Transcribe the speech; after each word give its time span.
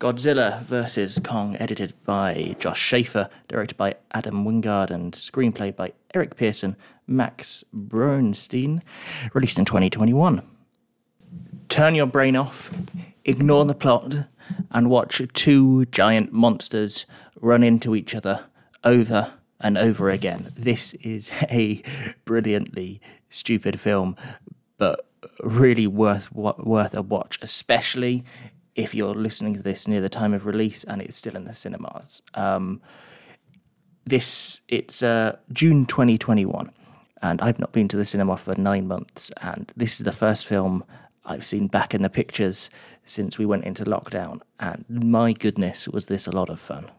Godzilla 0.00 0.62
vs. 0.62 1.20
Kong, 1.22 1.58
edited 1.60 1.92
by 2.06 2.56
Josh 2.58 2.80
Schaeffer, 2.80 3.28
directed 3.48 3.76
by 3.76 3.96
Adam 4.12 4.46
Wingard, 4.46 4.90
and 4.90 5.12
screenplay 5.12 5.76
by 5.76 5.92
Eric 6.14 6.36
Pearson, 6.36 6.74
Max 7.06 7.64
Borenstein, 7.76 8.80
released 9.34 9.58
in 9.58 9.66
2021. 9.66 10.40
Turn 11.68 11.94
your 11.94 12.06
brain 12.06 12.34
off, 12.34 12.70
ignore 13.26 13.66
the 13.66 13.74
plot, 13.74 14.14
and 14.70 14.88
watch 14.88 15.20
two 15.34 15.84
giant 15.84 16.32
monsters 16.32 17.04
run 17.38 17.62
into 17.62 17.94
each 17.94 18.14
other 18.14 18.46
over 18.82 19.34
and 19.60 19.76
over 19.76 20.08
again. 20.08 20.50
This 20.56 20.94
is 20.94 21.30
a 21.50 21.82
brilliantly 22.24 23.02
stupid 23.28 23.78
film, 23.78 24.16
but 24.78 25.06
really 25.40 25.86
worth 25.86 26.32
worth 26.32 26.96
a 26.96 27.02
watch, 27.02 27.38
especially 27.42 28.24
if 28.80 28.94
you're 28.94 29.14
listening 29.14 29.54
to 29.54 29.62
this 29.62 29.86
near 29.86 30.00
the 30.00 30.08
time 30.08 30.32
of 30.32 30.46
release 30.46 30.84
and 30.84 31.02
it's 31.02 31.16
still 31.16 31.36
in 31.36 31.44
the 31.44 31.54
cinemas. 31.54 32.22
Um, 32.34 32.80
this 34.06 34.62
it's 34.68 35.02
uh, 35.02 35.36
June 35.52 35.84
2021, 35.84 36.70
and 37.22 37.40
I've 37.42 37.58
not 37.58 37.72
been 37.72 37.88
to 37.88 37.96
the 37.96 38.06
cinema 38.06 38.36
for 38.36 38.54
nine 38.56 38.88
months, 38.88 39.30
and 39.42 39.70
this 39.76 40.00
is 40.00 40.04
the 40.04 40.12
first 40.12 40.46
film 40.46 40.84
I've 41.24 41.44
seen 41.44 41.66
back 41.66 41.94
in 41.94 42.02
the 42.02 42.08
pictures 42.08 42.70
since 43.04 43.38
we 43.38 43.44
went 43.44 43.64
into 43.64 43.84
lockdown, 43.84 44.40
and 44.58 44.84
my 44.88 45.32
goodness, 45.32 45.86
was 45.86 46.06
this 46.06 46.26
a 46.26 46.32
lot 46.32 46.48
of 46.48 46.58
fun. 46.58 46.90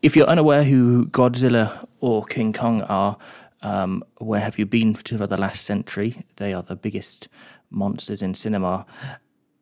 If 0.00 0.16
you're 0.16 0.26
unaware 0.26 0.64
who 0.64 1.06
Godzilla 1.06 1.86
or 2.00 2.24
King 2.24 2.52
Kong 2.52 2.82
are, 2.82 3.18
um, 3.62 4.02
where 4.18 4.40
have 4.40 4.58
you 4.58 4.66
been 4.66 4.94
for 4.94 5.26
the 5.26 5.36
last 5.36 5.64
century? 5.64 6.24
They 6.36 6.54
are 6.54 6.62
the 6.62 6.76
biggest 6.76 7.28
monsters 7.70 8.22
in 8.22 8.34
cinema. 8.34 8.86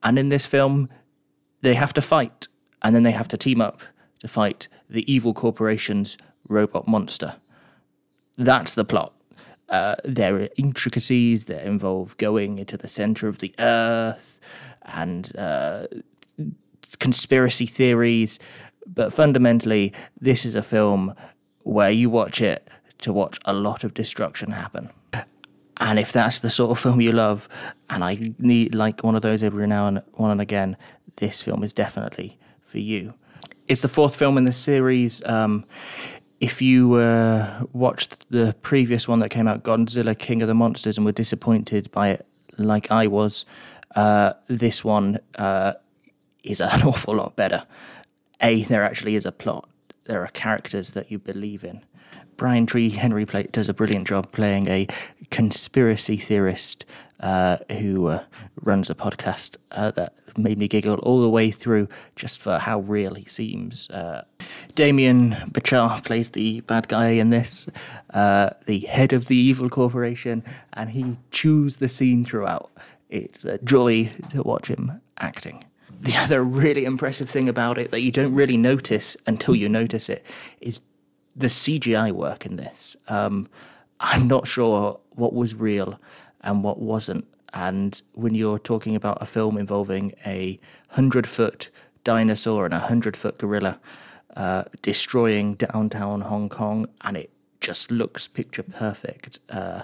And 0.02 0.18
in 0.18 0.28
this 0.28 0.44
film, 0.44 0.88
they 1.64 1.74
have 1.74 1.92
to 1.94 2.00
fight, 2.00 2.48
and 2.82 2.94
then 2.94 3.02
they 3.02 3.10
have 3.10 3.28
to 3.28 3.36
team 3.36 3.60
up 3.60 3.80
to 4.20 4.28
fight 4.28 4.68
the 4.88 5.10
evil 5.12 5.34
corporation's 5.34 6.16
robot 6.48 6.86
monster. 6.86 7.36
That's 8.36 8.74
the 8.74 8.84
plot. 8.84 9.12
Uh, 9.68 9.96
there 10.04 10.36
are 10.36 10.48
intricacies 10.56 11.46
that 11.46 11.66
involve 11.66 12.16
going 12.18 12.58
into 12.58 12.76
the 12.76 12.88
center 12.88 13.28
of 13.28 13.38
the 13.38 13.54
earth 13.58 14.40
and 14.82 15.34
uh, 15.36 15.86
conspiracy 16.98 17.66
theories. 17.66 18.38
But 18.86 19.14
fundamentally, 19.14 19.92
this 20.20 20.44
is 20.44 20.54
a 20.54 20.62
film 20.62 21.14
where 21.62 21.90
you 21.90 22.10
watch 22.10 22.42
it 22.42 22.68
to 22.98 23.12
watch 23.12 23.38
a 23.46 23.54
lot 23.54 23.84
of 23.84 23.94
destruction 23.94 24.50
happen. 24.50 24.90
And 25.78 25.98
if 25.98 26.12
that's 26.12 26.40
the 26.40 26.50
sort 26.50 26.70
of 26.70 26.78
film 26.78 27.00
you 27.00 27.12
love, 27.12 27.48
and 27.88 28.04
I 28.04 28.34
need 28.38 28.74
like 28.74 29.02
one 29.02 29.16
of 29.16 29.22
those 29.22 29.42
every 29.42 29.66
now 29.66 29.88
and 29.88 30.02
one 30.12 30.30
and 30.30 30.40
again, 30.40 30.76
this 31.16 31.42
film 31.42 31.62
is 31.62 31.72
definitely 31.72 32.38
for 32.66 32.78
you. 32.78 33.14
It's 33.68 33.82
the 33.82 33.88
fourth 33.88 34.14
film 34.14 34.36
in 34.36 34.44
the 34.44 34.52
series. 34.52 35.22
Um, 35.24 35.64
if 36.40 36.60
you 36.60 36.94
uh, 36.94 37.64
watched 37.72 38.26
the 38.30 38.54
previous 38.62 39.08
one 39.08 39.20
that 39.20 39.30
came 39.30 39.48
out, 39.48 39.62
Godzilla 39.62 40.18
King 40.18 40.42
of 40.42 40.48
the 40.48 40.54
Monsters, 40.54 40.98
and 40.98 41.06
were 41.06 41.12
disappointed 41.12 41.90
by 41.90 42.10
it, 42.10 42.26
like 42.58 42.90
I 42.90 43.06
was, 43.06 43.44
uh, 43.94 44.34
this 44.48 44.84
one 44.84 45.20
uh, 45.36 45.74
is 46.42 46.60
an 46.60 46.82
awful 46.84 47.14
lot 47.14 47.36
better. 47.36 47.66
A, 48.42 48.64
there 48.64 48.84
actually 48.84 49.14
is 49.14 49.24
a 49.24 49.32
plot. 49.32 49.68
There 50.04 50.22
are 50.22 50.28
characters 50.28 50.90
that 50.90 51.10
you 51.10 51.18
believe 51.18 51.64
in. 51.64 51.82
Brian 52.36 52.66
Tyree 52.66 52.90
Henry 52.90 53.24
play, 53.24 53.44
does 53.44 53.68
a 53.68 53.74
brilliant 53.74 54.06
job 54.06 54.32
playing 54.32 54.68
a 54.68 54.86
conspiracy 55.30 56.16
theorist 56.16 56.84
uh, 57.20 57.58
who 57.70 58.06
uh, 58.08 58.24
runs 58.62 58.90
a 58.90 58.94
podcast 58.94 59.56
uh, 59.72 59.90
that 59.92 60.14
made 60.36 60.58
me 60.58 60.68
giggle 60.68 60.96
all 60.96 61.20
the 61.22 61.28
way 61.30 61.50
through 61.50 61.88
just 62.16 62.40
for 62.40 62.58
how 62.58 62.80
real 62.80 63.14
he 63.14 63.24
seems. 63.26 63.88
Uh, 63.90 64.24
Damien 64.74 65.32
Bichir 65.50 66.04
plays 66.04 66.30
the 66.30 66.60
bad 66.62 66.88
guy 66.88 67.10
in 67.10 67.30
this, 67.30 67.68
uh, 68.12 68.50
the 68.66 68.80
head 68.80 69.12
of 69.12 69.26
the 69.26 69.36
evil 69.36 69.68
corporation, 69.68 70.42
and 70.72 70.90
he 70.90 71.16
chews 71.30 71.76
the 71.76 71.88
scene 71.88 72.24
throughout. 72.24 72.70
It's 73.08 73.44
a 73.44 73.58
joy 73.58 74.10
to 74.30 74.42
watch 74.42 74.68
him 74.68 75.00
acting. 75.18 75.64
The 76.00 76.16
other 76.16 76.42
really 76.42 76.84
impressive 76.84 77.30
thing 77.30 77.48
about 77.48 77.78
it 77.78 77.90
that 77.90 78.00
you 78.00 78.10
don't 78.10 78.34
really 78.34 78.56
notice 78.56 79.16
until 79.26 79.54
you 79.54 79.68
notice 79.68 80.08
it 80.08 80.26
is 80.60 80.80
the 81.36 81.46
CGI 81.46 82.12
work 82.12 82.44
in 82.44 82.56
this. 82.56 82.96
Um, 83.08 83.48
I'm 84.00 84.26
not 84.26 84.46
sure 84.46 85.00
what 85.10 85.32
was 85.32 85.54
real 85.54 85.98
and 86.44 86.62
what 86.62 86.78
wasn't. 86.78 87.26
And 87.52 88.00
when 88.14 88.34
you're 88.34 88.58
talking 88.58 88.94
about 88.94 89.18
a 89.20 89.26
film 89.26 89.58
involving 89.58 90.12
a 90.24 90.60
hundred 90.88 91.26
foot 91.26 91.70
dinosaur 92.04 92.64
and 92.64 92.74
a 92.74 92.78
hundred 92.78 93.16
foot 93.16 93.38
gorilla 93.38 93.80
uh, 94.36 94.64
destroying 94.82 95.54
downtown 95.54 96.22
Hong 96.22 96.48
Kong, 96.48 96.86
and 97.02 97.16
it 97.16 97.30
just 97.60 97.90
looks 97.90 98.28
picture 98.28 98.62
perfect. 98.62 99.38
Uh, 99.48 99.82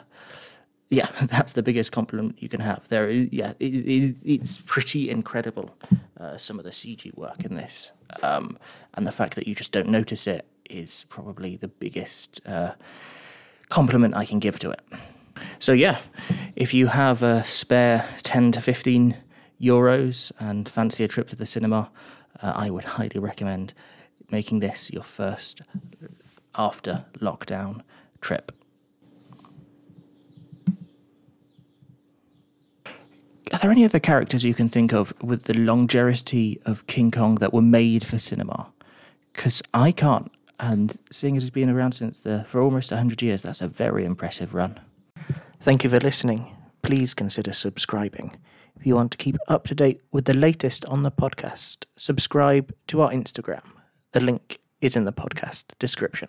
yeah, 0.90 1.08
that's 1.22 1.52
the 1.52 1.62
biggest 1.62 1.92
compliment 1.92 2.42
you 2.42 2.48
can 2.48 2.60
have. 2.60 2.88
There, 2.88 3.10
yeah, 3.10 3.52
it, 3.58 3.74
it, 3.74 4.16
it's 4.24 4.58
pretty 4.58 5.08
incredible. 5.08 5.70
Uh, 6.18 6.36
some 6.36 6.58
of 6.58 6.64
the 6.64 6.70
CG 6.70 7.16
work 7.16 7.44
in 7.44 7.54
this, 7.54 7.92
um, 8.22 8.58
and 8.94 9.06
the 9.06 9.12
fact 9.12 9.36
that 9.36 9.46
you 9.48 9.54
just 9.54 9.72
don't 9.72 9.88
notice 9.88 10.26
it 10.26 10.46
is 10.68 11.06
probably 11.08 11.56
the 11.56 11.68
biggest 11.68 12.40
uh, 12.46 12.72
compliment 13.68 14.14
I 14.14 14.24
can 14.24 14.38
give 14.38 14.58
to 14.58 14.70
it. 14.70 14.80
So, 15.58 15.72
yeah, 15.72 15.98
if 16.56 16.74
you 16.74 16.88
have 16.88 17.22
a 17.22 17.44
spare 17.44 18.08
10 18.22 18.52
to 18.52 18.60
15 18.60 19.16
euros 19.60 20.32
and 20.38 20.68
fancy 20.68 21.04
a 21.04 21.08
trip 21.08 21.28
to 21.28 21.36
the 21.36 21.46
cinema, 21.46 21.90
uh, 22.42 22.52
I 22.54 22.70
would 22.70 22.84
highly 22.84 23.18
recommend 23.20 23.74
making 24.30 24.60
this 24.60 24.90
your 24.90 25.02
first 25.02 25.62
after 26.54 27.04
lockdown 27.18 27.82
trip. 28.20 28.52
Are 33.52 33.58
there 33.58 33.70
any 33.70 33.84
other 33.84 33.98
characters 33.98 34.44
you 34.44 34.54
can 34.54 34.68
think 34.68 34.92
of 34.92 35.12
with 35.22 35.44
the 35.44 35.54
longevity 35.54 36.60
of 36.64 36.86
King 36.86 37.10
Kong 37.10 37.36
that 37.36 37.52
were 37.52 37.62
made 37.62 38.06
for 38.06 38.18
cinema? 38.18 38.72
Because 39.32 39.60
I 39.74 39.90
can't. 39.90 40.30
And 40.60 40.96
seeing 41.10 41.36
as 41.36 41.44
it's 41.44 41.50
been 41.50 41.70
around 41.70 41.92
since 41.92 42.20
the 42.20 42.44
for 42.48 42.60
almost 42.60 42.90
100 42.92 43.22
years, 43.22 43.42
that's 43.42 43.60
a 43.60 43.68
very 43.68 44.04
impressive 44.04 44.54
run. 44.54 44.78
Thank 45.62 45.84
you 45.84 45.90
for 45.90 46.00
listening. 46.00 46.56
Please 46.80 47.12
consider 47.12 47.52
subscribing. 47.52 48.34
If 48.76 48.86
you 48.86 48.94
want 48.94 49.10
to 49.12 49.18
keep 49.18 49.36
up 49.46 49.64
to 49.64 49.74
date 49.74 50.00
with 50.10 50.24
the 50.24 50.32
latest 50.32 50.86
on 50.86 51.02
the 51.02 51.10
podcast, 51.10 51.84
subscribe 51.94 52.72
to 52.86 53.02
our 53.02 53.10
Instagram. 53.10 53.60
The 54.12 54.20
link 54.20 54.58
is 54.80 54.96
in 54.96 55.04
the 55.04 55.12
podcast 55.12 55.66
description. 55.78 56.28